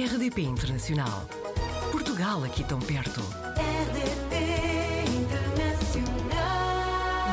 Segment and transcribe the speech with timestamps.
[0.00, 1.28] RDP Internacional.
[1.92, 3.20] Portugal aqui tão perto.
[3.20, 4.34] RDP
[5.12, 6.06] Internacional.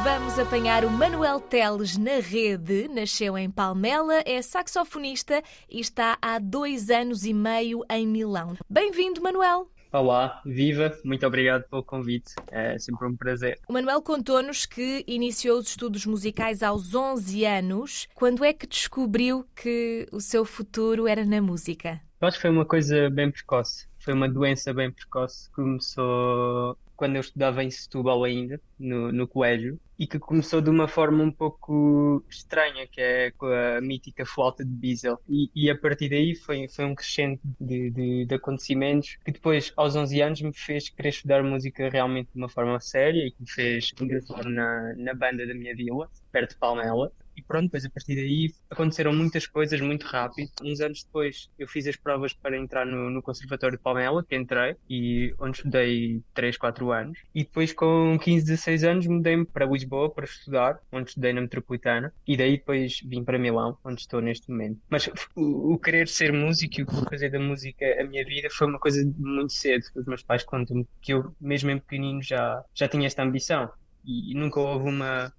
[0.03, 2.89] Vamos apanhar o Manuel Teles na rede.
[2.89, 8.57] Nasceu em Palmela, é saxofonista e está há dois anos e meio em Milão.
[8.69, 9.71] Bem-vindo, Manuel.
[9.89, 13.57] Olá, viva, muito obrigado pelo convite, é sempre um prazer.
[13.69, 18.09] O Manuel contou-nos que iniciou os estudos musicais aos 11 anos.
[18.13, 22.05] Quando é que descobriu que o seu futuro era na música?
[22.19, 25.51] Eu acho que foi uma coisa bem precoce, foi uma doença bem precoce.
[25.51, 30.87] Começou quando eu estudava em Setúbal ainda, no, no colégio, e que começou de uma
[30.87, 35.19] forma um pouco estranha, que é com a mítica flauta de Biesel.
[35.29, 39.71] E, e a partir daí foi, foi um crescente de, de, de acontecimentos que depois,
[39.77, 43.41] aos 11 anos, me fez querer estudar música realmente de uma forma séria e que
[43.41, 47.11] me fez ingressar na, na banda da minha vila, perto de Palmela.
[47.37, 50.49] E pronto, depois a partir daí aconteceram muitas coisas muito rápido.
[50.63, 54.35] Uns anos depois eu fiz as provas para entrar no, no Conservatório de Palmela, que
[54.35, 57.19] entrei, e onde estudei 3, 4 anos.
[57.35, 62.11] E depois com 15, 16 anos mudei-me para Lisboa para estudar, onde estudei na Metropolitana.
[62.27, 64.81] E daí depois vim para Milão, onde estou neste momento.
[64.89, 68.65] Mas o, o querer ser músico e o fazer da música a minha vida foi
[68.65, 69.83] uma coisa muito cedo.
[69.95, 73.69] Os meus pais contam-me que eu, mesmo em pequenino, já, já tinha esta ambição.
[74.03, 75.31] E, e nunca houve uma,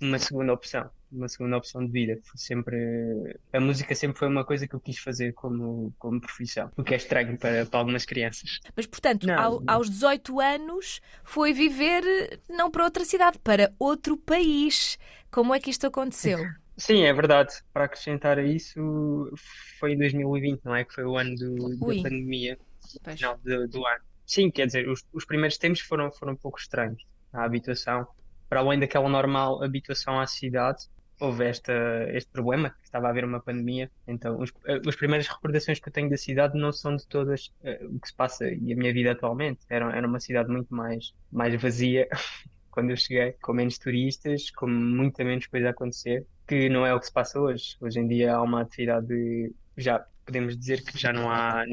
[0.00, 2.18] uma segunda opção uma segunda opção de vida.
[2.24, 6.70] Foi sempre a música sempre foi uma coisa que eu quis fazer como como profissão,
[6.76, 8.58] o que é estranho para, para algumas crianças.
[8.76, 9.74] Mas, portanto, Não, ao- não.
[9.74, 12.02] aos 18 anos foi viver
[12.48, 14.98] não para outra cidade, para outro país.
[15.30, 16.38] Como é que isto aconteceu?
[16.76, 17.54] Sim, é verdade.
[17.72, 19.30] Para acrescentar a isso,
[19.78, 20.84] foi em 2020, não é?
[20.84, 21.96] Que foi o ano do, Ui.
[22.02, 22.58] da pandemia,
[23.02, 23.16] Pois.
[23.16, 24.00] final do, do ano.
[24.26, 27.02] Sim, quer dizer, os, os primeiros tempos foram, foram um pouco estranhos.
[27.32, 28.06] A habituação,
[28.48, 30.84] para além daquela normal habituação à cidade,
[31.24, 31.72] houve esta,
[32.10, 33.90] este problema, que estava a haver uma pandemia.
[34.06, 37.52] Então, os, eh, as primeiras recordações que eu tenho da cidade não são de todas
[37.62, 39.60] eh, o que se passa e a minha vida atualmente.
[39.68, 42.08] Era, era uma cidade muito mais, mais vazia
[42.70, 46.94] quando eu cheguei, com menos turistas, com muita menos coisa a acontecer, que não é
[46.94, 47.76] o que se passa hoje.
[47.80, 51.64] Hoje em dia há uma atividade, já podemos dizer que já não há,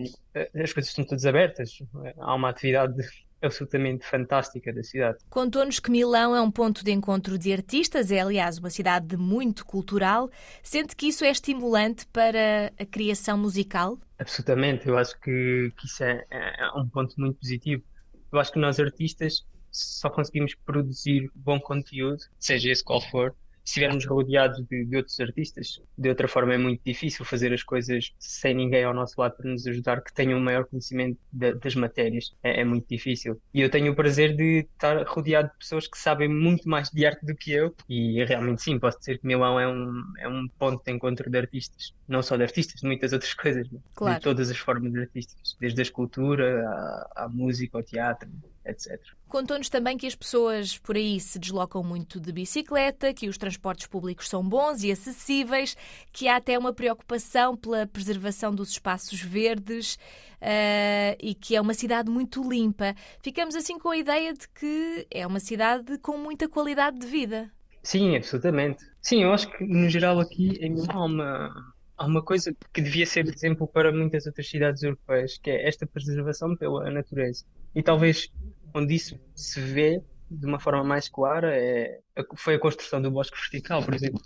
[0.54, 1.82] as coisas estão todas abertas,
[2.18, 2.94] há uma atividade
[3.42, 5.20] absolutamente fantástica da cidade.
[5.30, 9.66] Contou-nos que Milão é um ponto de encontro de artistas, é aliás uma cidade muito
[9.66, 10.30] cultural.
[10.62, 13.98] Sente que isso é estimulante para a criação musical?
[14.20, 17.84] Absolutamente, eu acho que, que isso é, é um ponto muito positivo.
[18.32, 23.72] Eu acho que nós artistas só conseguimos produzir bom conteúdo, seja esse qual for, se
[23.80, 25.80] estivermos rodeados de, de outros artistas.
[25.98, 29.50] De outra forma é muito difícil fazer as coisas sem ninguém ao nosso lado para
[29.50, 32.32] nos ajudar, que tenham um maior conhecimento da- das matérias.
[32.44, 33.42] É, é muito difícil.
[33.54, 37.06] E eu tenho o prazer de estar rodeado de pessoas que sabem muito mais de
[37.06, 37.74] arte do que eu.
[37.88, 41.38] E realmente sim, posso dizer que Milão é um, é um ponto de encontro de
[41.38, 41.94] artistas.
[42.08, 43.70] Não só de artistas, de muitas outras coisas.
[43.72, 43.80] né?
[43.96, 44.16] Claro.
[44.16, 45.56] De todas as formas artísticas.
[45.60, 48.30] Desde a escultura à, à música, ao teatro,
[48.66, 49.00] etc.
[49.28, 53.88] Contou-nos também que as pessoas por aí se deslocam muito de bicicleta, que os transportes
[53.88, 55.76] públicos são bons e acessíveis,
[56.12, 59.98] que há até uma preocupação pela preservação dos espaços verdes
[60.42, 62.94] eh, e que é uma cidade muito limpa.
[63.22, 67.52] Ficamos assim com a ideia de que é uma cidade com muita qualidade de vida.
[67.84, 68.84] Sim, absolutamente.
[69.02, 72.82] Sim, eu acho que no geral aqui em Milão há uma, há uma coisa que
[72.82, 77.46] devia ser exemplo para muitas outras cidades europeias, que é esta preservação pela natureza.
[77.76, 78.32] E talvez
[78.74, 82.00] onde isso se vê de uma forma mais clara é,
[82.36, 84.20] foi a construção do bosque vertical, por exemplo,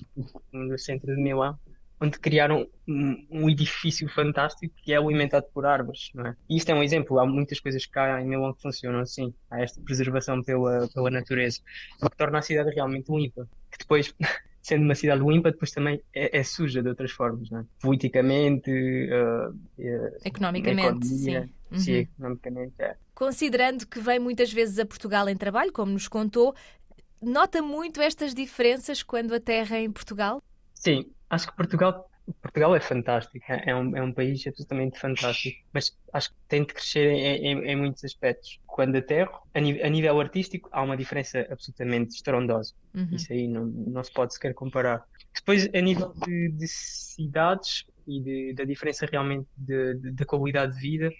[0.54, 1.60] no centro de Milão,
[2.00, 6.36] onde criaram um, um edifício fantástico que é alimentado por árvores, não é?
[6.50, 9.62] E isto é um exemplo, há muitas coisas cá em Milão que funcionam assim, há
[9.62, 11.60] esta preservação pela, pela natureza,
[12.00, 14.14] que torna a cidade realmente limpa, que depois,
[14.66, 17.66] sendo uma cidade limpa, depois também é, é suja de outras formas, não é?
[17.80, 21.80] Politicamente, eh, eh, Economicamente, economia, sim.
[21.80, 22.00] sim, Uhum.
[22.00, 22.96] economicamente, é.
[23.14, 26.56] Considerando que vem muitas vezes a Portugal em trabalho, como nos contou,
[27.22, 30.42] nota muito estas diferenças quando aterra em Portugal?
[30.74, 32.10] Sim, acho que Portugal,
[32.42, 36.62] Portugal é fantástico, é é um, é um país absolutamente fantástico, mas acho que tem
[36.66, 38.60] de crescer em, em- em muitos aspectos.
[38.66, 42.74] Quando aterro, a, ni- a nível artístico, há uma diferença absolutamente estrondosa.
[42.94, 43.08] Uhum.
[43.12, 45.04] Isso aí não, não se pode sequer comparar.
[45.36, 51.12] Depois, a nível de, de cidades e de- da diferença realmente da qualidade de vida,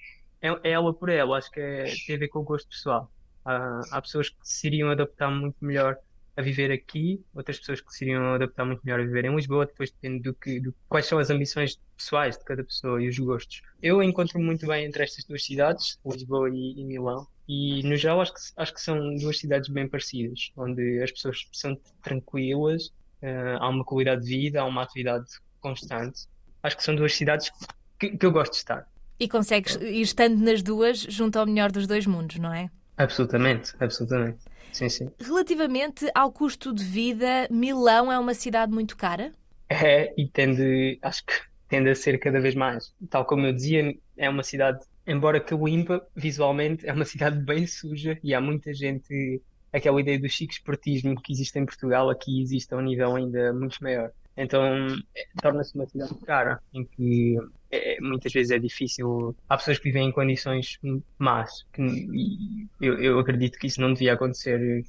[0.42, 3.12] é, é ela por ela, acho que é- tem a ver com o gosto pessoal.
[3.44, 5.98] Há, há pessoas que se iriam adaptar muito melhor
[6.38, 9.66] a viver aqui, outras pessoas que se iriam adaptar muito melhor a viver em Lisboa,
[9.66, 13.18] depois depende do que, do, quais são as ambições pessoais de cada pessoa e os
[13.18, 13.62] gostos.
[13.82, 18.22] Eu encontro muito bem entre estas duas cidades, Lisboa e, e Milão, e no geral
[18.22, 22.92] acho que, acho que são duas cidades bem parecidas, onde as pessoas são tranquilas,
[23.22, 25.26] eh, há uma qualidade de vida, há uma atividade
[25.62, 26.28] constante.
[26.62, 27.52] Acho que são duas cidades
[28.00, 28.88] que, que eu gosto de estar.
[29.20, 32.70] E consegues ir estando nas duas junto ao melhor dos dois mundos, não é?
[32.98, 34.40] Absolutamente, absolutamente.
[34.72, 35.12] Sim, sim.
[35.20, 39.32] Relativamente ao custo de vida, Milão é uma cidade muito cara?
[39.70, 41.34] É, e tende, acho que
[41.68, 42.94] tende a ser cada vez mais.
[43.10, 48.20] Tal como eu dizia, é uma cidade, embora Coimbra visualmente é uma cidade bem suja
[48.24, 49.42] e há muita gente,
[49.78, 53.54] aquela ideia do chique esportismo que existe em Portugal, aqui existe a um nível ainda
[53.54, 54.12] muito maior.
[54.38, 57.38] Então é, torna-se uma cidade cara, em que
[57.72, 59.36] é, muitas vezes é difícil.
[59.48, 60.78] Há pessoas que vivem em condições
[61.18, 64.84] más, que, eu, eu acredito que isso não devia acontecer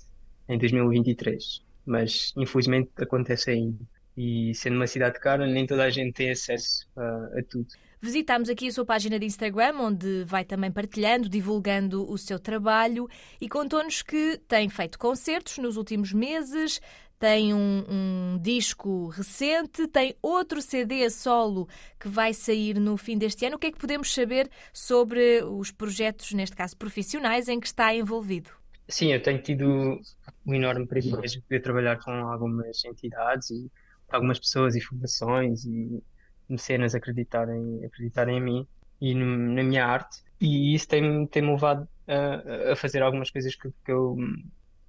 [0.49, 3.85] em 2023, mas infelizmente acontece ainda.
[4.17, 7.67] E sendo uma cidade cara, nem toda a gente tem acesso a, a tudo.
[8.01, 13.09] Visitámos aqui a sua página de Instagram, onde vai também partilhando, divulgando o seu trabalho
[13.41, 16.81] e contou-nos que tem feito concertos nos últimos meses,
[17.19, 21.67] tem um, um, disco recente, tem outro CD solo
[21.99, 23.57] que vai sair no fim deste ano.
[23.57, 27.95] O que é que podemos saber sobre os projetos, neste caso profissionais, em que está
[27.95, 28.51] envolvido?
[28.89, 29.99] Sim, eu tenho tido
[30.45, 33.71] o enorme privilégio de poder trabalhar com algumas entidades e
[34.11, 36.03] algumas pessoas e fundações e
[36.49, 38.67] mecenas acreditarem, acreditarem em mim
[39.01, 40.23] e no, na minha arte.
[40.41, 44.17] E isso tem-me tem levado a, a, fazer algumas coisas que, que eu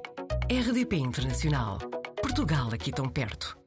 [0.52, 1.78] RDP Internacional.
[2.22, 3.61] Portugal aqui tão perto.